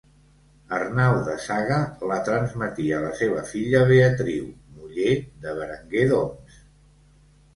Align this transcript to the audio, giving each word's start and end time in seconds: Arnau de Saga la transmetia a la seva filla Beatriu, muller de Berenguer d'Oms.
Arnau 0.77 1.17
de 1.25 1.33
Saga 1.47 1.75
la 2.11 2.15
transmetia 2.29 2.95
a 2.99 3.03
la 3.03 3.11
seva 3.19 3.43
filla 3.51 3.81
Beatriu, 3.91 4.47
muller 4.79 5.13
de 5.45 5.53
Berenguer 5.59 6.07
d'Oms. 6.13 6.57